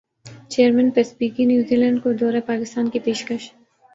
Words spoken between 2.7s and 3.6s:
کی پیشکش